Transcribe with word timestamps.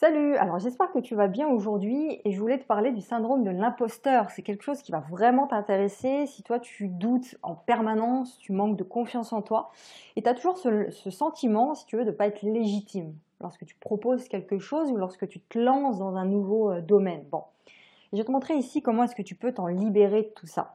Salut, 0.00 0.34
alors 0.38 0.58
j'espère 0.58 0.90
que 0.90 0.98
tu 0.98 1.14
vas 1.14 1.28
bien 1.28 1.46
aujourd'hui 1.46 2.20
et 2.24 2.32
je 2.32 2.40
voulais 2.40 2.58
te 2.58 2.64
parler 2.64 2.90
du 2.90 3.00
syndrome 3.00 3.44
de 3.44 3.50
l'imposteur. 3.50 4.28
C'est 4.30 4.42
quelque 4.42 4.64
chose 4.64 4.82
qui 4.82 4.90
va 4.90 4.98
vraiment 4.98 5.46
t'intéresser 5.46 6.26
si 6.26 6.42
toi 6.42 6.58
tu 6.58 6.88
doutes 6.88 7.36
en 7.42 7.54
permanence, 7.54 8.36
tu 8.38 8.50
manques 8.50 8.76
de 8.76 8.82
confiance 8.82 9.32
en 9.32 9.40
toi 9.40 9.70
et 10.16 10.22
tu 10.22 10.28
as 10.28 10.34
toujours 10.34 10.58
ce, 10.58 11.10
sentiment, 11.10 11.74
si 11.74 11.86
tu 11.86 11.96
veux, 11.96 12.04
de 12.04 12.10
ne 12.10 12.14
pas 12.14 12.26
être 12.26 12.42
légitime 12.42 13.14
lorsque 13.40 13.64
tu 13.66 13.76
proposes 13.76 14.26
quelque 14.26 14.58
chose 14.58 14.90
ou 14.90 14.96
lorsque 14.96 15.28
tu 15.28 15.38
te 15.38 15.60
lances 15.60 15.98
dans 15.98 16.16
un 16.16 16.24
nouveau 16.24 16.72
euh, 16.72 16.80
domaine. 16.80 17.24
Bon, 17.30 17.44
je 18.12 18.18
vais 18.18 18.24
te 18.24 18.32
montrer 18.32 18.56
ici 18.56 18.82
comment 18.82 19.04
est-ce 19.04 19.14
que 19.14 19.22
tu 19.22 19.36
peux 19.36 19.52
t'en 19.52 19.68
libérer 19.68 20.22
de 20.22 20.32
tout 20.34 20.48
ça. 20.48 20.74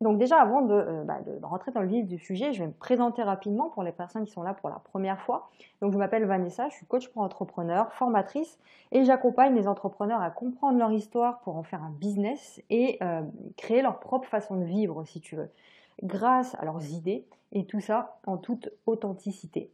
Donc 0.00 0.16
déjà, 0.16 0.40
avant 0.40 0.66
euh, 0.70 1.04
bah, 1.04 1.18
de, 1.26 1.44
rentrer 1.44 1.72
dans 1.72 1.82
le 1.82 1.88
vif 1.88 2.06
du 2.06 2.18
sujet, 2.18 2.52
je 2.52 2.60
vais 2.60 2.68
me 2.68 2.72
présenter 2.72 3.22
rapidement 3.22 3.68
pour 3.68 3.82
les 3.82 3.92
personnes 3.92 4.24
qui 4.24 4.32
sont 4.32 4.42
là 4.42 4.54
pour 4.54 4.70
la 4.70 4.78
première 4.78 5.20
fois. 5.20 5.50
Donc 5.82 5.92
je 5.92 5.98
m'appelle 5.98 6.24
Vanessa, 6.24 6.68
je 6.70 6.74
suis 6.74 6.86
coach 6.86 7.08
pour 7.08 7.22
entrepreneurs, 7.22 7.92
formatrice, 7.92 8.58
et 8.92 9.04
j'accompagne 9.04 9.54
les 9.54 9.68
entrepreneurs 9.68 10.22
à 10.22 10.30
comprendre 10.30 10.78
leur 10.78 10.90
histoire 10.90 11.40
pour 11.40 11.56
en 11.56 11.62
faire 11.62 11.82
un 11.82 11.90
business 11.90 12.62
et 12.70 12.96
euh, 13.02 13.22
créer 13.58 13.82
leur 13.82 14.00
propre 14.00 14.26
façon 14.26 14.56
de 14.56 14.64
vivre, 14.64 15.04
si 15.04 15.20
tu 15.20 15.36
veux, 15.36 15.50
grâce 16.02 16.54
à 16.54 16.64
leurs 16.64 16.90
idées, 16.92 17.26
et 17.52 17.66
tout 17.66 17.80
ça 17.80 18.16
en 18.26 18.38
toute 18.38 18.70
authenticité. 18.86 19.70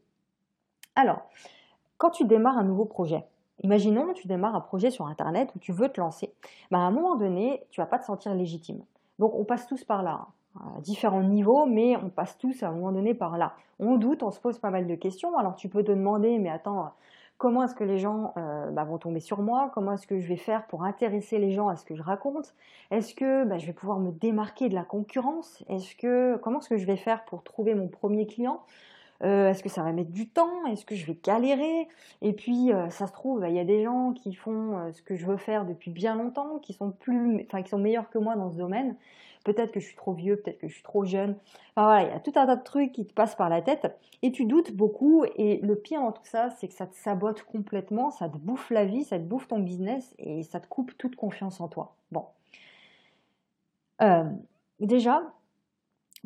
Alors, 0.97 1.23
quand 1.99 2.11
tu 2.11 2.25
démarres 2.25 2.59
un 2.59 2.65
nouveau 2.65 2.85
projet, 2.85 3.25
Imaginons, 3.63 4.13
tu 4.13 4.29
démarres 4.29 4.55
un 4.55 4.61
projet 4.61 4.91
sur 4.91 5.07
Internet 5.07 5.51
où 5.57 5.59
tu 5.59 5.73
veux 5.73 5.89
te 5.89 5.99
lancer. 5.99 6.31
Bah, 6.71 6.79
à 6.79 6.83
un 6.83 6.91
moment 6.91 7.17
donné, 7.17 7.63
tu 7.71 7.81
vas 7.81 7.87
pas 7.87 7.99
te 7.99 8.05
sentir 8.05 8.35
légitime. 8.35 8.83
Donc 9.19 9.35
on 9.35 9.45
passe 9.45 9.67
tous 9.67 9.85
par 9.85 10.03
là, 10.03 10.27
hein, 10.57 10.73
à 10.77 10.81
différents 10.81 11.23
niveaux, 11.23 11.67
mais 11.67 11.97
on 11.97 12.09
passe 12.09 12.37
tous 12.39 12.63
à 12.63 12.69
un 12.69 12.73
moment 12.73 12.93
donné 12.93 13.15
par 13.15 13.39
là. 13.39 13.55
On 13.79 13.97
doute, 13.97 14.23
on 14.23 14.31
se 14.31 14.41
pose 14.41 14.59
pas 14.59 14.71
mal 14.71 14.87
de 14.87 14.95
questions. 14.95 15.37
Alors 15.39 15.55
tu 15.57 15.69
peux 15.69 15.83
te 15.83 15.93
demander, 15.93 16.39
mais 16.39 16.51
attends, 16.51 16.93
comment 17.39 17.65
est-ce 17.65 17.75
que 17.75 17.85
les 17.85 17.99
gens 17.99 18.33
euh, 18.37 18.71
bah, 18.71 18.85
vont 18.85 18.99
tomber 18.99 19.21
sur 19.21 19.43
moi? 19.43 19.71
Comment 19.75 19.93
est-ce 19.93 20.07
que 20.07 20.21
je 20.21 20.29
vais 20.29 20.37
faire 20.37 20.67
pour 20.67 20.85
intéresser 20.85 21.39
les 21.39 21.53
gens 21.53 21.69
à 21.69 21.77
ce 21.77 21.85
que 21.85 21.95
je 21.95 22.03
raconte? 22.03 22.55
Est-ce 22.91 23.15
que 23.15 23.45
bah, 23.45 23.59
je 23.59 23.67
vais 23.67 23.73
pouvoir 23.73 23.99
me 23.99 24.11
démarquer 24.13 24.69
de 24.69 24.75
la 24.75 24.85
concurrence? 24.85 25.63
Est-ce 25.69 25.95
que 25.97 26.37
comment 26.37 26.61
est-ce 26.61 26.69
que 26.69 26.79
je 26.79 26.87
vais 26.87 26.97
faire 26.97 27.25
pour 27.25 27.43
trouver 27.43 27.75
mon 27.75 27.89
premier 27.89 28.27
client? 28.27 28.61
Euh, 29.23 29.51
est-ce 29.51 29.63
que 29.63 29.69
ça 29.69 29.83
va 29.83 29.93
mettre 29.93 30.11
du 30.11 30.29
temps? 30.29 30.67
Est-ce 30.67 30.85
que 30.85 30.95
je 30.95 31.07
vais 31.07 31.19
galérer? 31.23 31.89
Et 32.23 32.33
puis, 32.33 32.73
euh, 32.73 32.91
ça 32.91 33.07
se 33.07 33.13
trouve, 33.13 33.45
il 33.49 33.55
y 33.55 33.59
a 33.59 33.65
des 33.65 33.85
gens 33.85 34.13
qui 34.13 34.35
font 34.35 34.79
euh, 34.79 34.93
ce 34.93 35.03
que 35.03 35.17
je 35.17 35.27
veux 35.27 35.37
faire 35.37 35.65
depuis 35.65 35.91
bien 35.91 36.15
longtemps, 36.15 36.59
qui 36.59 36.73
sont 36.73 36.91
plus, 36.91 37.47
qui 37.47 37.69
sont 37.69 37.79
meilleurs 37.79 38.11
que 38.11 38.19
moi 38.19 38.37
dans 38.37 38.51
ce 38.51 38.57
domaine. 38.57 38.97
Peut-être 39.45 39.71
que 39.71 39.81
je 39.81 39.87
suis 39.87 39.97
trop 39.97 40.13
vieux, 40.13 40.37
peut-être 40.37 40.59
que 40.59 40.69
je 40.69 40.75
suis 40.75 40.83
trop 40.83 41.05
jeune. 41.05 41.37
Enfin 41.71 41.87
voilà, 41.87 42.03
il 42.03 42.09
y 42.09 42.13
a 42.13 42.19
tout 42.19 42.33
un 42.35 42.47
tas 42.47 42.57
de 42.57 42.65
trucs 42.65 42.93
qui 42.93 43.07
te 43.07 43.13
passent 43.15 43.37
par 43.37 43.49
la 43.49 43.63
tête 43.63 43.97
et 44.23 44.33
tu 44.33 44.45
doutes 44.45 44.73
beaucoup. 44.73 45.25
Et 45.37 45.59
le 45.59 45.77
pire 45.77 46.01
dans 46.01 46.11
tout 46.11 46.25
ça, 46.25 46.51
c'est 46.51 46.67
que 46.67 46.75
ça 46.75 46.87
te 46.87 46.97
sabote 46.97 47.43
complètement, 47.45 48.11
ça 48.11 48.29
te 48.29 48.37
bouffe 48.37 48.71
la 48.71 48.85
vie, 48.85 49.05
ça 49.05 49.19
te 49.19 49.25
bouffe 49.25 49.47
ton 49.47 49.61
business 49.61 50.15
et 50.19 50.43
ça 50.43 50.59
te 50.59 50.67
coupe 50.67 50.99
toute 50.99 51.15
confiance 51.15 51.61
en 51.61 51.69
toi. 51.69 51.95
Bon. 52.11 52.25
déjà, 54.81 55.23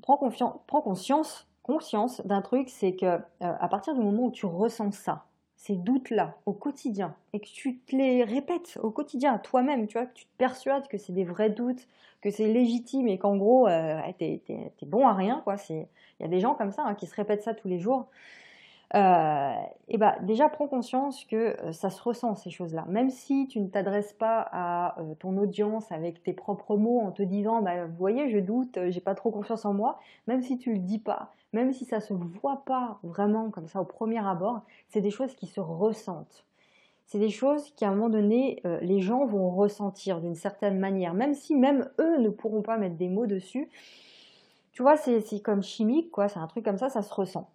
prends, 0.00 0.18
prends 0.66 0.80
conscience 0.80 1.49
conscience 1.70 2.20
d'un 2.26 2.42
truc, 2.42 2.68
c'est 2.68 2.96
que 2.96 3.06
euh, 3.06 3.18
à 3.38 3.68
partir 3.68 3.94
du 3.94 4.00
moment 4.00 4.24
où 4.24 4.30
tu 4.32 4.44
ressens 4.44 4.90
ça, 4.90 5.24
ces 5.54 5.76
doutes-là 5.76 6.34
au 6.46 6.52
quotidien, 6.52 7.14
et 7.32 7.38
que 7.38 7.46
tu 7.46 7.78
te 7.78 7.94
les 7.94 8.24
répètes 8.24 8.78
au 8.82 8.90
quotidien 8.90 9.34
à 9.34 9.38
toi-même, 9.38 9.86
tu 9.86 9.96
vois, 9.96 10.06
que 10.06 10.14
tu 10.14 10.24
te 10.24 10.36
persuades 10.36 10.88
que 10.88 10.98
c'est 10.98 11.12
des 11.12 11.22
vrais 11.22 11.50
doutes, 11.50 11.86
que 12.22 12.30
c'est 12.30 12.48
légitime 12.48 13.06
et 13.06 13.18
qu'en 13.18 13.36
gros, 13.36 13.68
euh, 13.68 14.00
t'es, 14.18 14.42
bon 14.82 15.06
à 15.06 15.12
rien, 15.12 15.42
quoi. 15.44 15.56
Il 15.68 15.86
y 16.18 16.24
a 16.24 16.28
des 16.28 16.40
gens 16.40 16.54
comme 16.54 16.72
ça 16.72 16.82
hein, 16.84 16.94
qui 16.94 17.06
se 17.06 17.14
répètent 17.14 17.42
ça 17.42 17.54
tous 17.54 17.68
les 17.68 17.78
jours. 17.78 18.08
Euh, 18.96 19.54
et 19.86 19.98
bah 19.98 20.16
déjà 20.22 20.48
prends 20.48 20.66
conscience 20.66 21.24
que 21.24 21.56
ça 21.70 21.90
se 21.90 22.02
ressent 22.02 22.34
ces 22.34 22.50
choses-là. 22.50 22.84
Même 22.88 23.10
si 23.10 23.46
tu 23.46 23.60
ne 23.60 23.68
t'adresses 23.68 24.12
pas 24.14 24.48
à 24.50 24.96
ton 25.20 25.36
audience 25.36 25.92
avec 25.92 26.24
tes 26.24 26.32
propres 26.32 26.76
mots 26.76 26.98
en 26.98 27.12
te 27.12 27.22
disant 27.22 27.62
bah, 27.62 27.86
vous 27.86 27.96
voyez 27.96 28.28
je 28.28 28.38
doute, 28.38 28.80
j'ai 28.88 29.00
pas 29.00 29.14
trop 29.14 29.30
confiance 29.30 29.64
en 29.64 29.74
moi, 29.74 30.00
même 30.26 30.42
si 30.42 30.58
tu 30.58 30.72
le 30.72 30.80
dis 30.80 30.98
pas, 30.98 31.32
même 31.52 31.72
si 31.72 31.84
ça 31.84 32.00
se 32.00 32.12
voit 32.14 32.64
pas 32.64 32.98
vraiment 33.02 33.50
comme 33.50 33.66
ça 33.66 33.80
au 33.80 33.84
premier 33.84 34.24
abord, 34.24 34.62
c'est 34.88 35.00
des 35.00 35.10
choses 35.10 35.34
qui 35.34 35.46
se 35.46 35.60
ressentent. 35.60 36.44
C'est 37.06 37.18
des 37.18 37.30
choses 37.30 37.70
qui 37.74 37.84
à 37.84 37.88
un 37.88 37.94
moment 37.94 38.08
donné 38.08 38.62
les 38.82 39.00
gens 39.00 39.26
vont 39.26 39.50
ressentir 39.50 40.20
d'une 40.20 40.36
certaine 40.36 40.78
manière, 40.78 41.12
même 41.12 41.34
si 41.34 41.56
même 41.56 41.90
eux 41.98 42.18
ne 42.18 42.28
pourront 42.28 42.62
pas 42.62 42.78
mettre 42.78 42.96
des 42.96 43.08
mots 43.08 43.26
dessus. 43.26 43.68
Tu 44.72 44.82
vois, 44.82 44.96
c'est 44.96 45.42
comme 45.42 45.62
chimique, 45.62 46.12
quoi, 46.12 46.28
c'est 46.28 46.38
un 46.38 46.46
truc 46.46 46.64
comme 46.64 46.78
ça, 46.78 46.88
ça 46.88 47.02
se 47.02 47.12
ressent. 47.12 47.50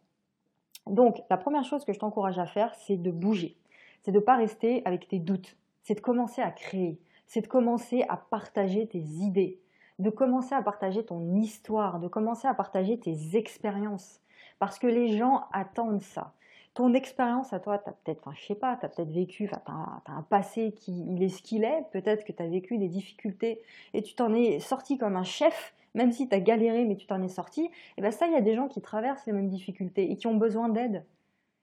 Donc, 0.88 1.24
la 1.30 1.38
première 1.38 1.64
chose 1.64 1.86
que 1.86 1.94
je 1.94 2.00
t'encourage 2.00 2.38
à 2.38 2.46
faire, 2.46 2.76
c'est 2.76 2.98
de 2.98 3.12
bouger. 3.12 3.58
C'est 4.04 4.12
de 4.12 4.20
ne 4.20 4.24
pas 4.24 4.36
rester 4.36 4.82
avec 4.86 5.08
tes 5.08 5.20
doutes. 5.20 5.56
C'est 5.82 5.96
de 5.96 6.02
commencer 6.02 6.42
à 6.42 6.52
créer. 6.52 7.00
C'est 7.26 7.42
de 7.42 7.48
commencer 7.48 8.04
à 8.10 8.18
partager 8.18 8.86
tes 8.86 9.00
idées. 9.00 9.58
De 10.00 10.10
commencer 10.10 10.54
à 10.54 10.62
partager 10.62 11.06
ton 11.06 11.36
histoire. 11.36 12.00
De 12.00 12.08
commencer 12.08 12.48
à 12.48 12.54
partager 12.54 13.00
tes 13.00 13.36
expériences. 13.36 14.22
Parce 14.60 14.80
que 14.80 14.88
les 14.88 15.18
gens 15.18 15.46
attendent 15.52 16.02
ça. 16.02 16.34
Ton 16.74 16.94
expérience 16.94 17.54
à 17.54 17.60
toi, 17.60 17.78
tu 17.78 17.90
as 17.90 17.94
peut-être, 17.94 18.20
enfin, 18.20 18.36
je 18.38 18.46
sais 18.46 18.56
pas, 18.56 18.76
tu 18.76 18.86
as 18.86 18.90
peut-être 18.90 19.12
vécu, 19.12 19.46
enfin, 19.46 19.62
tu 20.06 20.12
as, 20.12 20.14
un 20.14 20.22
passé 20.24 20.74
qui 20.74 21.06
il 21.10 21.24
est 21.24 21.30
ce 21.30 21.42
qu'il 21.42 21.64
est. 21.64 21.86
Peut-être 21.92 22.26
que 22.26 22.34
tu 22.34 22.44
as 22.44 22.48
vécu 22.48 22.78
des 22.78 22.90
difficultés 22.90 23.62
et 23.94 24.02
tu 24.02 24.14
t'en 24.14 24.34
es 24.34 24.60
sorti 24.60 24.98
comme 24.98 25.16
un 25.16 25.24
chef 25.24 25.74
même 25.96 26.12
si 26.12 26.30
tu 26.30 26.36
as 26.36 26.40
galéré 26.40 26.86
mais 26.86 26.96
tu 26.96 27.08
t'en 27.08 27.24
es 27.24 27.30
sorti, 27.30 27.64
et 27.64 27.72
eh 27.98 28.02
bien 28.02 28.12
ça, 28.12 28.28
il 28.28 28.34
y 28.34 28.36
a 28.36 28.42
des 28.42 28.54
gens 28.54 28.68
qui 28.68 28.82
traversent 28.82 29.26
les 29.26 29.34
mêmes 29.34 29.50
difficultés 29.50 30.12
et 30.12 30.18
qui 30.18 30.28
ont 30.28 30.36
besoin 30.36 30.70
d'aide. 30.70 31.06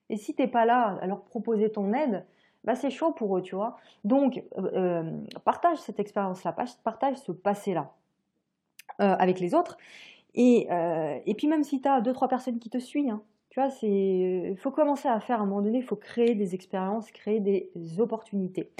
Et 0.09 0.17
si 0.17 0.35
t'es 0.35 0.47
pas 0.47 0.65
là 0.65 0.97
à 1.01 1.07
leur 1.07 1.21
proposer 1.23 1.71
ton 1.71 1.93
aide, 1.93 2.25
bah 2.63 2.75
c'est 2.75 2.89
chaud 2.89 3.11
pour 3.11 3.37
eux, 3.37 3.41
tu 3.41 3.55
vois. 3.55 3.77
Donc, 4.03 4.43
euh, 4.57 4.71
euh, 4.73 5.17
partage 5.45 5.77
cette 5.77 5.99
expérience-là, 5.99 6.55
partage 6.83 7.17
ce 7.17 7.31
passé-là 7.31 7.93
euh, 9.01 9.15
avec 9.17 9.39
les 9.39 9.53
autres. 9.53 9.77
Et, 10.35 10.67
et, 11.27 11.35
puis 11.35 11.45
même 11.45 11.63
si 11.63 11.79
tu 11.79 11.87
as 11.87 12.01
deux, 12.01 12.11
trois 12.11 12.27
personnes 12.27 12.57
qui 12.57 12.71
te 12.71 12.79
suivent, 12.79 13.11
hein, 13.11 13.21
tu 13.51 13.59
vois, 13.59 13.69
il 13.83 14.57
faut 14.57 14.71
commencer 14.71 15.07
à 15.07 15.19
faire 15.19 15.39
à 15.39 15.43
un 15.43 15.45
moment 15.45 15.61
donné, 15.61 15.77
il 15.77 15.83
faut 15.83 15.95
créer 15.95 16.33
des 16.33 16.55
expériences, 16.55 17.11
créer 17.11 17.39
des 17.39 17.69
opportunités. 17.99 18.71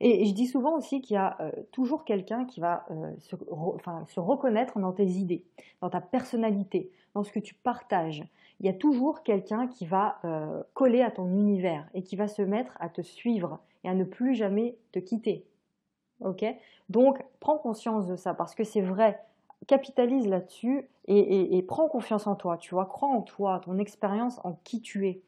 Et 0.00 0.24
je 0.24 0.32
dis 0.32 0.46
souvent 0.46 0.76
aussi 0.76 1.02
qu'il 1.02 1.14
y 1.14 1.18
a 1.18 1.36
euh, 1.40 1.50
toujours 1.72 2.04
quelqu'un 2.04 2.46
qui 2.46 2.60
va 2.60 2.86
euh, 2.90 3.12
se, 3.18 3.36
se, 4.06 4.20
reconnaître 4.20 4.78
dans 4.78 4.92
tes 4.92 5.06
idées, 5.06 5.44
dans 5.82 5.90
ta 5.90 6.00
personnalité, 6.00 6.90
dans 7.14 7.22
ce 7.22 7.30
que 7.30 7.38
tu 7.38 7.54
partages. 7.54 8.24
Il 8.60 8.66
y 8.66 8.70
a 8.70 8.72
toujours 8.72 9.22
quelqu'un 9.22 9.66
qui 9.66 9.84
va 9.84 10.18
euh, 10.24 10.62
coller 10.72 11.02
à 11.02 11.10
ton 11.10 11.26
univers 11.28 11.86
et 11.92 12.02
qui 12.02 12.16
va 12.16 12.28
se 12.28 12.40
mettre 12.40 12.78
à 12.80 12.88
te 12.88 13.02
suivre 13.02 13.60
et 13.84 13.90
à 13.90 13.94
ne 13.94 14.04
plus 14.04 14.34
jamais 14.34 14.76
te 14.92 14.98
quitter. 14.98 15.44
Ok? 16.20 16.46
Donc, 16.88 17.22
prends 17.38 17.58
conscience 17.58 18.06
de 18.06 18.16
ça 18.16 18.32
parce 18.32 18.54
que 18.54 18.64
c'est 18.64 18.80
vrai. 18.80 19.20
Capitalise 19.66 20.26
là-dessus 20.26 20.88
et, 21.06 21.56
et 21.56 21.62
prends 21.62 21.88
confiance 21.88 22.26
en 22.26 22.34
toi. 22.34 22.56
Tu 22.56 22.74
vois, 22.74 22.86
crois 22.86 23.08
en 23.08 23.22
toi, 23.22 23.60
ton 23.64 23.78
expérience, 23.78 24.40
en 24.44 24.58
qui 24.64 24.80
tu 24.80 25.08
es. 25.08 25.20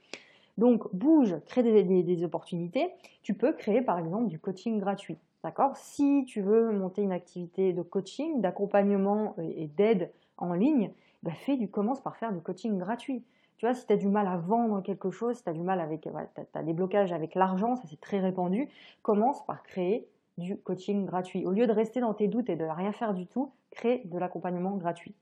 Donc 0.58 0.94
bouge, 0.94 1.36
crée 1.46 1.62
des, 1.62 2.24
opportunités. 2.24 2.90
Tu 3.22 3.34
peux 3.34 3.52
créer 3.52 3.82
par 3.82 3.98
exemple 3.98 4.28
du 4.28 4.38
coaching 4.38 4.78
gratuit. 4.78 5.18
D'accord? 5.42 5.76
Si 5.76 6.24
tu 6.26 6.40
veux 6.40 6.70
monter 6.70 7.02
une 7.02 7.12
activité 7.12 7.72
de 7.72 7.82
coaching, 7.82 8.40
d'accompagnement 8.40 9.34
et 9.38 9.66
d'aide 9.66 10.12
en 10.36 10.52
ligne, 10.52 10.92
bah 11.22 11.32
fais 11.32 11.56
du, 11.56 11.68
commence 11.68 12.00
par 12.00 12.16
faire 12.16 12.32
du 12.32 12.40
coaching 12.40 12.78
gratuit. 12.78 13.24
Tu 13.56 13.66
vois, 13.66 13.74
si 13.74 13.86
tu 13.86 13.92
as 13.92 13.96
du 13.96 14.08
mal 14.08 14.26
à 14.26 14.36
vendre 14.36 14.82
quelque 14.82 15.10
chose, 15.10 15.36
si 15.36 15.44
tu 15.44 15.48
as 15.48 15.52
du 15.52 15.62
mal 15.62 15.80
avec, 15.80 16.02
tu 16.02 16.08
as, 16.54 16.62
des 16.62 16.72
blocages 16.72 17.12
avec 17.12 17.34
l'argent, 17.34 17.76
ça 17.76 17.82
c'est 17.88 18.00
très 18.00 18.20
répandu, 18.20 18.68
commence 19.02 19.44
par 19.46 19.62
créer 19.62 20.06
du 20.38 20.56
coaching 20.56 21.06
gratuit. 21.06 21.46
Au 21.46 21.50
lieu 21.50 21.66
de 21.66 21.72
rester 21.72 22.00
dans 22.00 22.14
tes 22.14 22.28
doutes 22.28 22.50
et 22.50 22.56
de 22.56 22.64
rien 22.64 22.92
faire 22.92 23.14
du 23.14 23.26
tout, 23.26 23.50
crée 23.72 24.02
de 24.04 24.18
l'accompagnement 24.18 24.76
gratuit. 24.76 25.14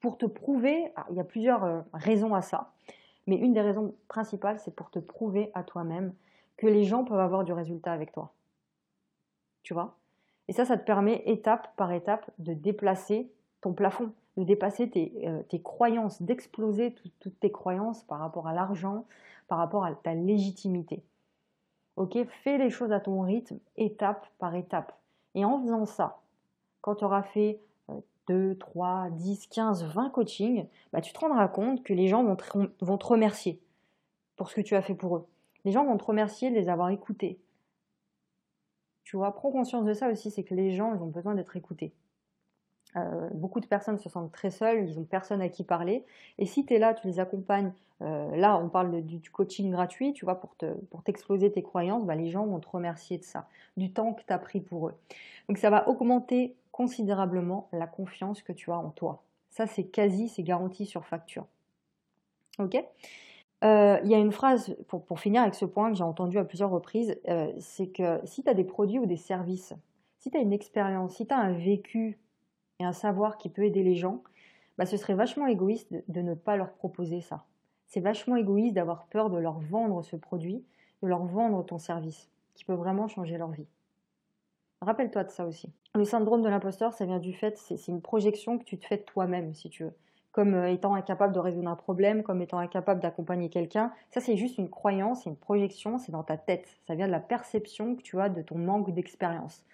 Pour 0.00 0.18
te 0.18 0.26
prouver, 0.26 0.92
il 1.10 1.16
y 1.16 1.20
a 1.20 1.24
plusieurs 1.24 1.64
euh, 1.64 1.80
raisons 1.94 2.34
à 2.34 2.42
ça. 2.42 2.72
Mais 3.26 3.36
une 3.36 3.52
des 3.52 3.60
raisons 3.60 3.94
principales, 4.08 4.58
c'est 4.58 4.74
pour 4.74 4.90
te 4.90 4.98
prouver 4.98 5.50
à 5.54 5.62
toi-même 5.62 6.12
que 6.56 6.66
les 6.66 6.84
gens 6.84 7.04
peuvent 7.04 7.20
avoir 7.20 7.44
du 7.44 7.52
résultat 7.52 7.92
avec 7.92 8.12
toi. 8.12 8.32
Tu 9.62 9.74
vois? 9.74 9.96
Et 10.48 10.52
ça, 10.52 10.64
ça 10.64 10.76
te 10.76 10.84
permet 10.84 11.22
étape 11.26 11.74
par 11.76 11.92
étape 11.92 12.28
de 12.38 12.52
déplacer 12.52 13.30
ton 13.60 13.72
plafond, 13.72 14.12
de 14.36 14.42
dépasser 14.42 14.90
tes, 14.90 15.12
euh, 15.28 15.58
croyances, 15.62 16.20
d'exploser 16.20 16.94
toutes 17.20 17.38
tes 17.38 17.52
croyances 17.52 18.02
par 18.02 18.18
rapport 18.18 18.48
à 18.48 18.52
l'argent, 18.52 19.06
par 19.46 19.58
rapport 19.58 19.84
à 19.84 19.94
ta 19.94 20.14
légitimité. 20.14 21.04
Ok? 21.96 22.18
Fais 22.42 22.58
les 22.58 22.70
choses 22.70 22.90
à 22.90 22.98
ton 22.98 23.20
rythme, 23.20 23.58
étape 23.76 24.26
par 24.38 24.56
étape. 24.56 24.98
Et 25.34 25.44
en 25.44 25.60
faisant 25.62 25.86
ça, 25.86 26.21
quand 26.82 26.96
tu 26.96 27.04
auras 27.04 27.22
fait 27.22 27.58
2, 28.28 28.56
3, 28.56 29.10
10, 29.10 29.46
15, 29.46 29.84
20 29.84 30.10
coachings, 30.10 30.66
bah, 30.92 31.00
tu 31.00 31.12
te 31.12 31.18
rendras 31.18 31.48
compte 31.48 31.82
que 31.82 31.92
les 31.92 32.08
gens 32.08 32.22
vont 32.22 32.36
te, 32.36 33.06
remercier 33.06 33.60
pour 34.36 34.50
ce 34.50 34.56
que 34.56 34.60
tu 34.60 34.74
as 34.74 34.82
fait 34.82 34.94
pour 34.94 35.16
eux. 35.16 35.26
Les 35.64 35.72
gens 35.72 35.84
vont 35.84 35.96
te 35.96 36.04
remercier 36.04 36.50
de 36.50 36.54
les 36.54 36.68
avoir 36.68 36.90
écoutés. 36.90 37.38
Tu 39.04 39.16
vois, 39.16 39.34
prends 39.34 39.50
conscience 39.50 39.84
de 39.84 39.94
ça 39.94 40.08
aussi, 40.08 40.30
c'est 40.30 40.44
que 40.44 40.54
les 40.54 40.72
gens, 40.72 40.94
ils 40.94 41.02
ont 41.02 41.08
besoin 41.08 41.34
d'être 41.34 41.56
écoutés. 41.56 41.92
Euh, 42.96 43.28
beaucoup 43.32 43.60
de 43.60 43.66
personnes 43.66 43.98
se 43.98 44.08
sentent 44.08 44.32
très 44.32 44.50
seules, 44.50 44.88
ils 44.88 44.98
n'ont 44.98 45.04
personne 45.04 45.40
à 45.40 45.48
qui 45.48 45.64
parler. 45.64 46.04
Et 46.38 46.46
si 46.46 46.64
tu 46.66 46.74
es 46.74 46.78
là, 46.78 46.94
tu 46.94 47.06
les 47.06 47.20
accompagnes, 47.20 47.72
euh, 48.02 48.36
là 48.36 48.58
on 48.58 48.68
parle 48.68 49.02
du, 49.02 49.30
coaching 49.30 49.70
gratuit, 49.70 50.12
tu 50.12 50.24
vois, 50.24 50.40
pour, 50.40 50.56
te, 50.56 50.66
pour 50.90 51.02
t'exploser 51.02 51.50
tes 51.50 51.62
croyances, 51.62 52.04
bah, 52.04 52.16
les 52.16 52.30
gens 52.30 52.44
vont 52.44 52.60
te 52.60 52.68
remercier 52.68 53.18
de 53.18 53.24
ça, 53.24 53.48
du 53.76 53.92
temps 53.92 54.12
que 54.12 54.22
tu 54.26 54.32
as 54.32 54.38
pris 54.38 54.60
pour 54.60 54.88
eux. 54.88 54.94
Donc 55.48 55.58
ça 55.58 55.70
va 55.70 55.88
augmenter 55.88 56.54
considérablement 56.72 57.68
la 57.72 57.86
confiance 57.86 58.42
que 58.42 58.52
tu 58.52 58.70
as 58.72 58.78
en 58.78 58.90
toi. 58.90 59.22
Ça 59.50 59.66
c'est 59.66 59.84
quasi, 59.84 60.28
c'est 60.28 60.42
garanti 60.42 60.84
sur 60.86 61.06
facture. 61.06 61.46
Ok? 62.58 62.76
Euh, 63.64 64.00
il 64.02 64.10
y 64.10 64.14
a 64.14 64.18
une 64.18 64.32
phrase, 64.32 64.76
pour, 64.88 65.20
finir 65.20 65.42
avec 65.42 65.54
ce 65.54 65.64
point 65.64 65.90
que 65.90 65.96
j'ai 65.96 66.02
entendu 66.02 66.36
à 66.38 66.44
plusieurs 66.44 66.70
reprises, 66.70 67.16
c'est 67.60 67.86
que 67.86 68.20
si 68.24 68.42
tu 68.42 68.50
as 68.50 68.54
des 68.54 68.64
produits 68.64 68.98
ou 68.98 69.06
des 69.06 69.16
services, 69.16 69.72
si 70.18 70.32
tu 70.32 70.36
as 70.36 70.40
une 70.40 70.52
expérience, 70.52 71.14
si 71.14 71.26
tu 71.28 71.32
as 71.32 71.38
un 71.38 71.52
vécu 71.52 72.18
un 72.84 72.92
savoir 72.92 73.38
qui 73.38 73.48
peut 73.48 73.64
aider 73.64 73.82
les 73.82 73.94
gens, 73.94 74.22
bah, 74.78 74.86
ce 74.86 74.96
serait 74.96 75.14
vachement 75.14 75.46
égoïste 75.46 75.92
de, 76.08 76.22
ne 76.22 76.34
pas 76.34 76.56
leur 76.56 76.72
proposer 76.72 77.20
ça. 77.20 77.44
C'est 77.86 78.00
vachement 78.00 78.36
égoïste 78.36 78.74
d'avoir 78.74 79.06
peur 79.06 79.30
de 79.30 79.38
leur 79.38 79.58
vendre 79.58 80.02
ce 80.02 80.16
produit, 80.16 80.64
de 81.02 81.08
leur 81.08 81.24
vendre 81.24 81.64
ton 81.64 81.78
service, 81.78 82.30
qui 82.54 82.64
peut 82.64 82.74
vraiment 82.74 83.08
changer 83.08 83.36
leur 83.36 83.50
vie. 83.50 83.66
Rappelle-toi 84.82 85.22
de 85.22 85.30
ça 85.30 85.46
aussi. 85.46 85.72
Le 85.94 86.04
syndrome 86.04 86.42
de 86.42 86.48
l'imposteur, 86.48 86.92
ça 86.92 87.06
vient 87.06 87.20
du 87.20 87.32
fait, 87.32 87.56
c'est 87.56 87.86
une 87.86 88.02
projection 88.02 88.58
que 88.58 88.64
tu 88.64 88.78
te 88.78 88.84
fais 88.84 88.96
de 88.96 89.02
toi-même, 89.02 89.54
si 89.54 89.70
tu 89.70 89.84
veux. 89.84 89.94
Comme 90.32 90.54
euh, 90.54 90.72
étant 90.72 90.94
incapable 90.94 91.32
de 91.32 91.38
résoudre 91.38 91.68
un 91.68 91.76
problème, 91.76 92.24
comme 92.24 92.42
étant 92.42 92.58
incapable 92.58 93.00
d'accompagner 93.00 93.48
quelqu'un. 93.48 93.92
Ça, 94.10 94.20
c'est 94.20 94.36
juste 94.36 94.58
une 94.58 94.68
croyance, 94.68 95.24
une 95.24 95.36
projection, 95.36 95.98
c'est 95.98 96.10
dans 96.10 96.24
ta 96.24 96.36
tête. 96.36 96.66
Ça 96.88 96.96
vient 96.96 97.06
de 97.06 97.12
la 97.12 97.20
perception 97.20 97.94
que 97.94 98.02
tu 98.02 98.20
as 98.20 98.28
de 98.28 98.42
ton 98.42 98.58
manque 98.58 98.92
d'expérience. 98.92 99.64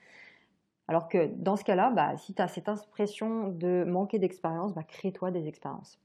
Alors 0.89 1.09
que 1.09 1.27
dans 1.37 1.57
ce 1.57 1.65
cas-là, 1.65 1.91
bah, 1.91 2.17
si 2.17 2.35
tu 2.35 2.41
as 2.43 2.49
cette 2.49 2.69
impression 2.69 3.49
de 3.49 3.85
manquer 3.87 4.19
d'expérience, 4.19 4.73
bah, 4.73 4.83
crée-toi 4.83 5.31
des 5.31 5.47
expériences. 5.47 5.99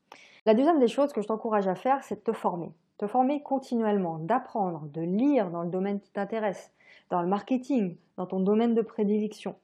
La 0.46 0.54
deuxième 0.54 0.80
des 0.80 0.90
choses 0.90 1.14
que 1.14 1.22
je 1.22 1.28
t'encourage 1.28 1.68
à 1.68 1.76
faire, 1.76 2.04
c'est 2.04 2.16
de 2.16 2.32
te 2.32 2.34
former. 2.34 2.72
Te 2.98 3.08
former 3.08 3.42
continuellement, 3.42 4.20
d'apprendre, 4.20 4.88
de 4.94 5.02
lire 5.02 5.50
dans 5.50 5.64
le 5.64 5.70
domaine 5.70 6.02
qui 6.02 6.12
t'intéresse, 6.12 6.72
dans 7.10 7.22
le 7.22 7.28
marketing, 7.28 7.96
dans 8.18 8.26
ton 8.26 8.42
domaine 8.42 8.76
de 8.76 8.82
prédilection. 8.82 9.56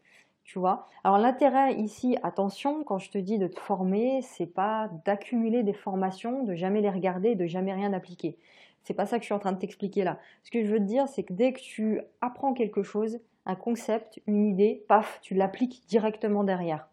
Tu 0.45 0.57
vois 0.57 0.87
Alors 1.03 1.19
l'intérêt 1.19 1.75
ici, 1.75 2.17
attention, 2.23 2.83
quand 2.83 2.97
je 2.97 3.11
te 3.11 3.17
dis 3.17 3.37
de 3.37 3.47
te 3.47 3.59
former, 3.59 4.21
c'est 4.23 4.47
pas 4.47 4.89
d'accumuler 5.05 5.61
des 5.61 5.73
formations, 5.73 6.43
de 6.43 6.55
jamais 6.55 6.81
les 6.81 6.89
regarder, 6.89 7.35
de 7.35 7.45
jamais 7.45 7.73
rien 7.73 7.93
appliquer. 7.93 8.35
C'est 8.83 8.93
pas 8.93 9.05
ça 9.05 9.17
que 9.17 9.23
je 9.23 9.27
suis 9.27 9.33
en 9.33 9.39
train 9.39 9.51
de 9.51 9.59
t'expliquer 9.59 10.03
là. 10.03 10.19
Ce 10.43 10.51
que 10.51 10.63
je 10.63 10.71
veux 10.71 10.79
te 10.79 10.83
dire, 10.83 11.07
c'est 11.07 11.23
que 11.23 11.33
dès 11.33 11.53
que 11.53 11.59
tu 11.59 12.01
apprends 12.21 12.53
quelque 12.53 12.83
chose, 12.83 13.19
un 13.45 13.55
concept, 13.55 14.19
une 14.27 14.45
idée, 14.45 14.83
paf, 14.87 15.19
tu 15.21 15.33
l'appliques 15.33 15.83
directement 15.87 16.43
derrière. 16.43 16.87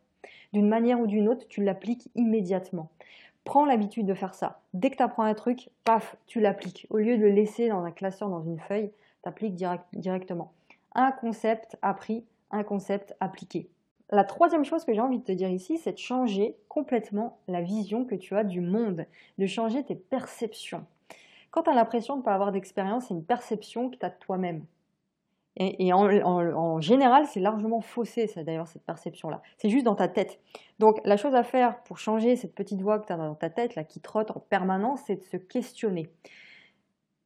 D'une 0.52 0.68
manière 0.68 1.00
ou 1.00 1.06
d'une 1.06 1.28
autre, 1.28 1.46
tu 1.48 1.62
l'appliques 1.62 2.08
immédiatement. 2.14 2.90
Prends 3.44 3.64
l'habitude 3.64 4.06
de 4.06 4.14
faire 4.14 4.34
ça. 4.34 4.60
Dès 4.74 4.90
que 4.90 4.96
tu 4.96 5.02
apprends 5.02 5.22
un 5.22 5.34
truc, 5.34 5.70
paf, 5.84 6.16
tu 6.26 6.40
l'appliques. 6.40 6.86
Au 6.90 6.98
lieu 6.98 7.16
de 7.16 7.22
le 7.22 7.30
laisser 7.30 7.68
dans 7.68 7.84
un 7.84 7.92
classeur, 7.92 8.28
dans 8.28 8.42
une 8.42 8.58
feuille, 8.58 8.90
tu 9.22 9.28
appliques 9.28 9.54
directement. 9.92 10.52
Un 10.94 11.12
concept 11.12 11.76
appris, 11.82 12.24
un 12.50 12.64
concept 12.64 13.14
appliqué. 13.20 13.68
La 14.10 14.24
troisième 14.24 14.64
chose 14.64 14.84
que 14.84 14.94
j'ai 14.94 15.00
envie 15.00 15.18
de 15.18 15.24
te 15.24 15.32
dire 15.32 15.48
ici, 15.48 15.78
c'est 15.78 15.92
de 15.92 15.98
changer 15.98 16.56
complètement 16.68 17.38
la 17.48 17.60
vision 17.60 18.04
que 18.04 18.14
tu 18.14 18.36
as 18.36 18.44
du 18.44 18.60
monde, 18.60 19.04
de 19.38 19.46
changer 19.46 19.82
tes 19.82 19.96
perceptions. 19.96 20.86
Quand 21.56 21.62
tu 21.62 21.70
as 21.70 21.74
l'impression 21.74 22.16
de 22.16 22.18
ne 22.18 22.22
pas 22.22 22.34
avoir 22.34 22.52
d'expérience, 22.52 23.06
c'est 23.08 23.14
une 23.14 23.24
perception 23.24 23.88
que 23.88 23.96
tu 23.96 24.04
as 24.04 24.10
de 24.10 24.18
toi-même. 24.20 24.66
Et, 25.56 25.90
en, 25.94 26.80
général, 26.82 27.24
c'est 27.24 27.40
largement 27.40 27.80
faussé, 27.80 28.30
d'ailleurs, 28.44 28.68
cette 28.68 28.84
perception-là. 28.84 29.40
C'est 29.56 29.70
juste 29.70 29.86
dans 29.86 29.94
ta 29.94 30.06
tête. 30.06 30.38
Donc, 30.80 31.00
la 31.06 31.16
chose 31.16 31.34
à 31.34 31.42
faire 31.42 31.82
pour 31.84 31.96
changer 31.96 32.36
cette 32.36 32.54
petite 32.54 32.82
voix 32.82 32.98
que 32.98 33.06
tu 33.06 33.12
as 33.14 33.16
dans 33.16 33.34
ta 33.34 33.48
tête, 33.48 33.74
là, 33.74 33.84
qui 33.84 34.00
trotte 34.00 34.32
en 34.32 34.40
permanence, 34.40 35.00
c'est 35.06 35.16
de 35.16 35.22
se 35.22 35.38
questionner. 35.38 36.10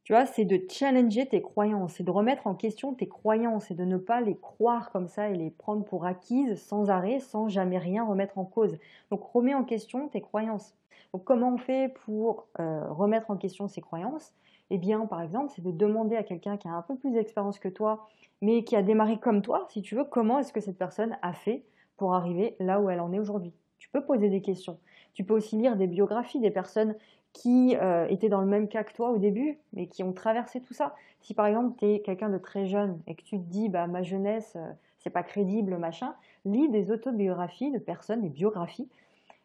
Tu 0.03 0.13
vois, 0.13 0.25
c'est 0.25 0.45
de 0.45 0.59
challenger 0.67 1.27
tes 1.27 1.41
croyances, 1.43 1.93
c'est 1.93 2.03
de 2.03 2.09
remettre 2.11 2.47
en 2.47 2.55
question 2.55 2.93
tes 2.95 3.07
croyances 3.07 3.69
et 3.69 3.75
de 3.75 3.85
ne 3.85 3.97
pas 3.97 4.19
les 4.19 4.35
croire 4.35 4.91
comme 4.91 5.07
ça 5.07 5.29
et 5.29 5.35
les 5.35 5.51
prendre 5.51 5.85
pour 5.85 6.05
acquises 6.05 6.59
sans 6.59 6.89
arrêt, 6.89 7.19
sans 7.19 7.49
jamais 7.49 7.77
rien 7.77 8.03
remettre 8.03 8.39
en 8.39 8.45
cause. 8.45 8.77
Donc, 9.11 9.23
remets 9.23 9.53
en 9.53 9.63
question 9.63 10.07
tes 10.07 10.21
croyances. 10.21 10.75
Donc, 11.13 11.23
comment 11.23 11.53
on 11.53 11.57
fait 11.57 11.93
pour 12.05 12.47
euh, 12.59 12.91
remettre 12.91 13.29
en 13.29 13.37
question 13.37 13.67
ses 13.67 13.81
croyances? 13.81 14.33
Eh 14.71 14.77
bien, 14.79 15.05
par 15.05 15.21
exemple, 15.21 15.51
c'est 15.55 15.61
de 15.63 15.71
demander 15.71 16.15
à 16.15 16.23
quelqu'un 16.23 16.57
qui 16.57 16.67
a 16.67 16.71
un 16.71 16.81
peu 16.81 16.95
plus 16.95 17.11
d'expérience 17.11 17.59
que 17.59 17.67
toi, 17.69 18.07
mais 18.41 18.63
qui 18.63 18.75
a 18.75 18.81
démarré 18.81 19.19
comme 19.19 19.41
toi, 19.43 19.67
si 19.69 19.81
tu 19.83 19.95
veux, 19.95 20.05
comment 20.05 20.39
est-ce 20.39 20.53
que 20.53 20.61
cette 20.61 20.77
personne 20.77 21.17
a 21.21 21.33
fait 21.33 21.63
pour 21.97 22.15
arriver 22.15 22.55
là 22.59 22.79
où 22.81 22.89
elle 22.89 23.01
en 23.01 23.13
est 23.13 23.19
aujourd'hui? 23.19 23.53
Tu 23.77 23.89
peux 23.89 24.03
poser 24.03 24.29
des 24.29 24.41
questions. 24.41 24.79
Tu 25.13 25.23
peux 25.23 25.33
aussi 25.35 25.57
lire 25.57 25.75
des 25.75 25.87
biographies 25.87 26.39
des 26.39 26.51
personnes 26.51 26.95
qui 27.33 27.75
euh, 27.77 28.07
étaient 28.07 28.29
dans 28.29 28.41
le 28.41 28.47
même 28.47 28.67
cas 28.67 28.83
que 28.83 28.93
toi 28.93 29.11
au 29.11 29.17
début, 29.17 29.57
mais 29.73 29.87
qui 29.87 30.03
ont 30.03 30.13
traversé 30.13 30.61
tout 30.61 30.73
ça. 30.73 30.95
Si 31.21 31.33
par 31.33 31.45
exemple 31.45 31.75
tu 31.77 31.85
es 31.85 31.99
quelqu'un 32.01 32.29
de 32.29 32.37
très 32.37 32.65
jeune 32.65 32.99
et 33.07 33.15
que 33.15 33.23
tu 33.23 33.37
te 33.37 33.43
dis 33.43 33.69
bah 33.69 33.87
ma 33.87 34.03
jeunesse 34.03 34.53
euh, 34.55 34.71
c'est 34.99 35.09
pas 35.09 35.23
crédible 35.23 35.77
machin, 35.77 36.13
lis 36.45 36.69
des 36.69 36.91
autobiographies 36.91 37.71
de 37.71 37.79
personnes, 37.79 38.21
des 38.21 38.29
biographies 38.29 38.89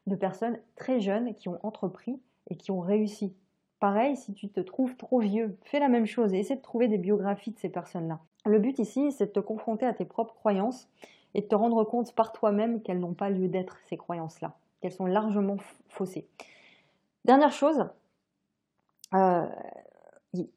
de 0.06 0.14
personnes 0.14 0.58
très 0.76 1.00
jeunes 1.00 1.34
qui 1.34 1.48
ont 1.48 1.58
entrepris 1.62 2.20
et 2.50 2.56
qui 2.56 2.70
ont 2.70 2.80
réussi. 2.80 3.34
Pareil, 3.80 4.16
si 4.16 4.32
tu 4.32 4.48
te 4.48 4.60
trouves 4.60 4.96
trop 4.96 5.18
vieux, 5.18 5.56
fais 5.62 5.80
la 5.80 5.88
même 5.88 6.06
chose 6.06 6.32
et 6.32 6.38
essaie 6.38 6.56
de 6.56 6.62
trouver 6.62 6.88
des 6.88 6.98
biographies 6.98 7.50
de 7.50 7.58
ces 7.58 7.68
personnes-là. 7.68 8.20
Le 8.46 8.58
but 8.58 8.78
ici, 8.78 9.12
c'est 9.12 9.26
de 9.26 9.32
te 9.32 9.40
confronter 9.40 9.84
à 9.84 9.92
tes 9.92 10.04
propres 10.04 10.34
croyances 10.34 10.88
et 11.34 11.42
de 11.42 11.46
te 11.46 11.54
rendre 11.54 11.84
compte 11.84 12.14
par 12.14 12.32
toi-même 12.32 12.80
qu'elles 12.80 13.00
n'ont 13.00 13.12
pas 13.12 13.28
lieu 13.28 13.48
d'être, 13.48 13.76
ces 13.88 13.96
croyances-là, 13.96 14.54
qu'elles 14.80 14.92
sont 14.92 15.06
largement 15.06 15.56
faussées. 15.88 16.26
Dernière 17.26 17.50
chose, 17.50 17.84
il 19.12 19.18
euh, 19.18 19.48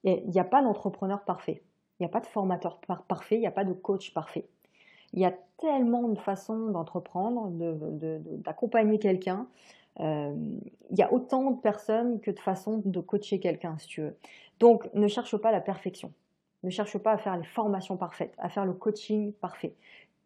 n'y 0.04 0.39
a 0.39 0.44
pas 0.44 0.62
d'entrepreneur 0.62 1.24
parfait, 1.24 1.63
il 2.00 2.04
n'y 2.04 2.06
a 2.06 2.10
pas 2.10 2.19
de 2.19 2.27
formateur 2.27 2.80
parfait, 3.07 3.38
il 3.38 3.39
n'y 3.39 3.48
a 3.48 3.51
pas 3.51 3.63
de 3.63 3.74
coach 3.74 4.13
parfait. 4.13 4.48
Il 5.13 5.19
y 5.19 5.25
a 5.25 5.33
tellement 5.57 6.10
de 6.10 6.19
façons 6.19 6.68
d'entreprendre, 6.68 7.50
d'accompagner 7.51 9.00
quelqu'un, 9.00 9.48
euh, 10.00 10.36
il 10.92 11.00
y 11.00 11.01
a 11.01 11.12
autant 11.12 11.50
de 11.50 11.60
personnes 11.60 12.19
que 12.21 12.30
de 12.30 12.39
façons 12.39 12.83
de 12.86 13.00
coacher 13.00 13.39
quelqu'un, 13.39 13.75
si 13.80 13.88
tu 13.88 14.01
veux. 14.01 14.15
Donc, 14.60 14.94
ne 14.94 15.07
cherche 15.07 15.36
pas 15.38 15.51
la 15.51 15.62
perfection. 15.62 16.13
Ne 16.62 16.69
cherche 16.69 17.00
pas 17.00 17.13
à 17.13 17.18
faire 17.18 17.36
les 17.36 17.45
formations 17.45 17.98
parfaites, 17.98 18.36
à 18.38 18.48
faire 18.48 18.65
le 18.68 18.74
coaching 18.74 19.33
parfait. 19.33 19.74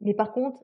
Mais 0.02 0.14
par 0.14 0.34
contre, 0.34 0.60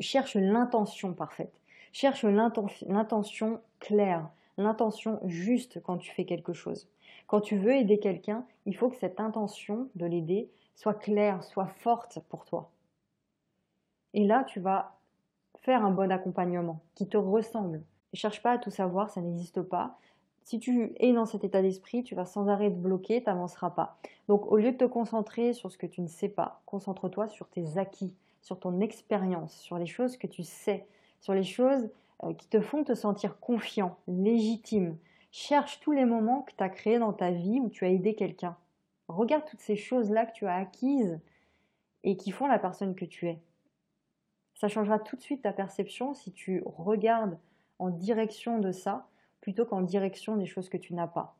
cherche 0.00 0.36
l'intention 0.36 1.14
parfaite. 1.14 1.54
Cherche 1.90 2.22
l'intention 2.24 3.62
claire, 3.78 4.28
l'intention 4.56 5.20
juste 5.24 5.82
quand 5.82 5.98
tu 5.98 6.10
fais 6.12 6.24
quelque 6.24 6.52
chose. 6.52 6.88
Quand 7.26 7.40
tu 7.40 7.56
veux 7.56 7.74
aider 7.74 7.98
quelqu'un, 7.98 8.44
il 8.66 8.76
faut 8.76 8.88
que 8.88 8.96
cette 8.96 9.20
intention 9.20 9.88
de 9.94 10.06
l'aider 10.06 10.50
soit 10.74 10.94
claire, 10.94 11.44
soit 11.44 11.68
forte 11.68 12.18
pour 12.28 12.44
toi. 12.44 12.70
Et 14.14 14.24
là, 14.24 14.44
tu 14.44 14.60
vas 14.60 14.96
faire 15.60 15.84
un 15.84 15.90
bon 15.90 16.10
accompagnement 16.10 16.80
qui 16.94 17.06
te 17.06 17.16
ressemble, 17.16 17.82
ne 18.12 18.18
cherche 18.18 18.42
pas 18.42 18.52
à 18.52 18.58
tout 18.58 18.70
savoir, 18.70 19.10
ça 19.10 19.20
n'existe 19.20 19.62
pas. 19.62 19.98
Si 20.42 20.58
tu 20.58 20.92
es 20.96 21.12
dans 21.12 21.26
cet 21.26 21.44
état 21.44 21.62
d'esprit, 21.62 22.02
tu 22.02 22.14
vas 22.14 22.24
sans 22.24 22.48
arrêt 22.48 22.70
te 22.70 22.76
bloquer, 22.76 23.22
tu 23.22 23.28
n'avanceras 23.28 23.70
pas. 23.70 23.98
Donc 24.26 24.50
au 24.50 24.56
lieu 24.56 24.72
de 24.72 24.76
te 24.76 24.84
concentrer 24.84 25.52
sur 25.52 25.70
ce 25.70 25.78
que 25.78 25.86
tu 25.86 26.00
ne 26.00 26.08
sais 26.08 26.28
pas, 26.28 26.62
concentre-toi 26.66 27.28
sur 27.28 27.48
tes 27.48 27.78
acquis, 27.78 28.16
sur 28.40 28.58
ton 28.58 28.80
expérience, 28.80 29.54
sur 29.54 29.78
les 29.78 29.86
choses 29.86 30.16
que 30.16 30.26
tu 30.26 30.42
sais, 30.42 30.86
sur 31.20 31.34
les 31.34 31.44
choses 31.44 31.88
qui 32.36 32.48
te 32.48 32.60
font 32.60 32.84
te 32.84 32.94
sentir 32.94 33.40
confiant, 33.40 33.96
légitime. 34.06 34.96
Cherche 35.30 35.80
tous 35.80 35.92
les 35.92 36.04
moments 36.04 36.42
que 36.42 36.52
tu 36.52 36.62
as 36.62 36.68
créés 36.68 36.98
dans 36.98 37.12
ta 37.12 37.30
vie 37.30 37.60
où 37.60 37.70
tu 37.70 37.84
as 37.84 37.88
aidé 37.88 38.14
quelqu'un. 38.14 38.56
Regarde 39.08 39.44
toutes 39.44 39.60
ces 39.60 39.76
choses-là 39.76 40.26
que 40.26 40.32
tu 40.32 40.46
as 40.46 40.54
acquises 40.54 41.18
et 42.04 42.16
qui 42.16 42.30
font 42.30 42.46
la 42.46 42.58
personne 42.58 42.94
que 42.94 43.04
tu 43.04 43.28
es. 43.28 43.40
Ça 44.54 44.68
changera 44.68 44.98
tout 44.98 45.16
de 45.16 45.22
suite 45.22 45.42
ta 45.42 45.52
perception 45.52 46.14
si 46.14 46.32
tu 46.32 46.62
regardes 46.66 47.38
en 47.78 47.88
direction 47.88 48.58
de 48.58 48.72
ça 48.72 49.08
plutôt 49.40 49.64
qu'en 49.64 49.80
direction 49.80 50.36
des 50.36 50.46
choses 50.46 50.68
que 50.68 50.76
tu 50.76 50.94
n'as 50.94 51.06
pas. 51.06 51.36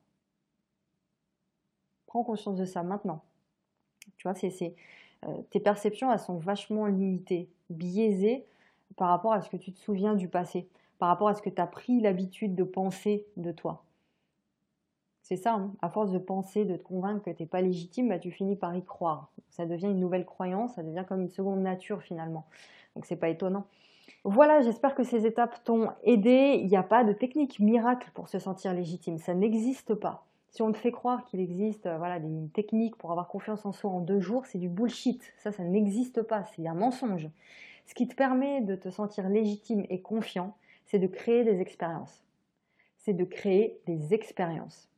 Prends 2.06 2.24
conscience 2.24 2.56
de 2.56 2.64
ça 2.64 2.82
maintenant. 2.82 3.22
Tu 4.16 4.26
vois, 4.26 4.34
c'est, 4.34 4.74
euh, 5.26 5.42
tes 5.50 5.60
perceptions, 5.60 6.10
elles 6.10 6.18
sont 6.18 6.38
vachement 6.38 6.86
limitées, 6.86 7.50
biaisées 7.68 8.46
par 8.96 9.08
rapport 9.08 9.32
à 9.32 9.40
ce 9.40 9.50
que 9.50 9.56
tu 9.56 9.72
te 9.72 9.78
souviens 9.78 10.14
du 10.14 10.28
passé, 10.28 10.68
par 10.98 11.08
rapport 11.08 11.28
à 11.28 11.34
ce 11.34 11.42
que 11.42 11.50
tu 11.50 11.60
as 11.60 11.66
pris 11.66 12.00
l'habitude 12.00 12.54
de 12.54 12.64
penser 12.64 13.26
de 13.36 13.52
toi. 13.52 13.84
C'est 15.22 15.36
ça, 15.36 15.54
hein. 15.54 15.72
à 15.80 15.88
force 15.88 16.10
de 16.10 16.18
penser, 16.18 16.64
de 16.64 16.76
te 16.76 16.82
convaincre 16.82 17.22
que 17.22 17.30
tu 17.30 17.42
n'es 17.42 17.48
pas 17.48 17.60
légitime, 17.60 18.08
bah, 18.08 18.18
tu 18.18 18.30
finis 18.30 18.56
par 18.56 18.74
y 18.74 18.84
croire. 18.84 19.30
Ça 19.50 19.64
devient 19.64 19.86
une 19.86 20.00
nouvelle 20.00 20.24
croyance, 20.24 20.74
ça 20.74 20.82
devient 20.82 21.04
comme 21.08 21.20
une 21.20 21.28
seconde 21.28 21.60
nature 21.60 22.02
finalement. 22.02 22.46
Donc 22.96 23.06
c'est 23.06 23.16
pas 23.16 23.28
étonnant. 23.28 23.64
Voilà, 24.24 24.60
j'espère 24.60 24.94
que 24.94 25.04
ces 25.04 25.26
étapes 25.26 25.62
t'ont 25.64 25.90
aidé. 26.02 26.58
Il 26.60 26.66
n'y 26.66 26.76
a 26.76 26.82
pas 26.82 27.04
de 27.04 27.12
technique 27.12 27.60
miracle 27.60 28.10
pour 28.12 28.28
se 28.28 28.38
sentir 28.38 28.74
légitime, 28.74 29.18
ça 29.18 29.34
n'existe 29.34 29.94
pas. 29.94 30.24
Si 30.50 30.62
on 30.62 30.72
te 30.72 30.78
fait 30.78 30.90
croire 30.90 31.24
qu'il 31.24 31.38
existe 31.38 31.86
euh, 31.86 31.96
voilà, 31.96 32.18
des 32.18 32.48
techniques 32.48 32.96
pour 32.96 33.12
avoir 33.12 33.28
confiance 33.28 33.64
en 33.64 33.70
soi 33.70 33.90
en 33.90 34.00
deux 34.00 34.18
jours, 34.18 34.46
c'est 34.46 34.58
du 34.58 34.68
bullshit. 34.68 35.22
Ça, 35.38 35.52
ça 35.52 35.62
n'existe 35.62 36.22
pas, 36.22 36.42
c'est 36.42 36.66
un 36.66 36.74
mensonge. 36.74 37.28
Ce 37.90 37.94
qui 37.96 38.06
te 38.06 38.14
permet 38.14 38.60
de 38.60 38.76
te 38.76 38.88
sentir 38.88 39.28
légitime 39.28 39.84
et 39.90 40.00
confiant, 40.00 40.54
c'est 40.86 41.00
de 41.00 41.08
créer 41.08 41.42
des 41.42 41.60
expériences. 41.60 42.22
C'est 42.98 43.14
de 43.14 43.24
créer 43.24 43.80
des 43.88 44.14
expériences. 44.14 44.88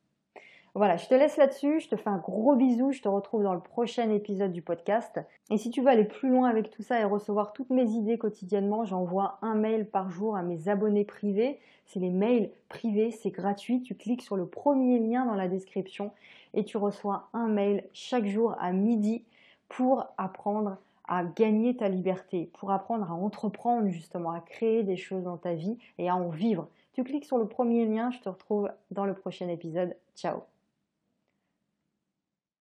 Voilà, 0.75 0.99
je 0.99 1.09
te 1.09 1.15
laisse 1.15 1.39
là-dessus, 1.39 1.81
je 1.81 1.89
te 1.89 1.97
fais 1.97 2.11
un 2.11 2.19
gros 2.19 2.55
bisou, 2.55 2.93
je 2.93 3.01
te 3.01 3.09
retrouve 3.09 3.45
dans 3.45 3.55
le 3.55 3.61
prochain 3.61 4.11
épisode 4.11 4.53
du 4.53 4.61
podcast. 4.61 5.19
Et 5.49 5.57
si 5.57 5.71
tu 5.71 5.81
veux 5.81 5.89
aller 5.89 6.05
plus 6.05 6.29
loin 6.29 6.51
avec 6.51 6.69
tout 6.69 6.83
ça 6.83 7.01
et 7.01 7.05
recevoir 7.05 7.55
toutes 7.55 7.71
mes 7.71 7.89
idées 7.93 8.19
quotidiennement, 8.19 8.85
j'envoie 8.85 9.39
un 9.41 9.55
mail 9.55 9.87
par 9.87 10.11
jour 10.11 10.37
à 10.37 10.43
mes 10.43 10.69
abonnés 10.69 11.07
privés. 11.07 11.61
C'est 11.87 11.99
les 12.01 12.11
mails 12.11 12.51
privés, 12.69 13.11
c'est 13.11 13.31
gratuit. 13.31 13.81
Tu 13.81 13.95
cliques 13.95 14.21
sur 14.21 14.37
le 14.37 14.45
premier 14.45 14.99
lien 14.99 15.25
dans 15.25 15.35
la 15.35 15.49
description 15.49 16.11
et 16.53 16.63
tu 16.63 16.77
reçois 16.77 17.31
un 17.33 17.49
mail 17.49 17.85
chaque 17.95 18.27
jour 18.27 18.55
à 18.61 18.71
midi 18.73 19.25
pour 19.71 20.13
apprendre 20.19 20.77
à 21.07 21.25
gagner 21.25 21.77
ta 21.77 21.89
liberté, 21.89 22.51
pour 22.59 22.71
apprendre 22.71 23.11
à 23.11 23.15
entreprendre 23.15 23.89
justement, 23.89 24.31
à 24.31 24.41
créer 24.41 24.83
des 24.83 24.97
choses 24.97 25.25
dans 25.25 25.37
ta 25.37 25.55
vie 25.55 25.79
et 25.99 26.09
à 26.09 26.17
en 26.17 26.29
vivre. 26.29 26.69
Tu 26.93 27.05
cliques 27.05 27.25
sur 27.25 27.39
le 27.39 27.49
premier 27.49 27.87
lien, 27.87 28.11
je 28.11 28.21
te 28.21 28.29
retrouve 28.29 28.71
dans 28.91 29.07
le 29.07 29.15
prochain 29.15 29.49
épisode. 29.49 29.97
Ciao 30.15 30.52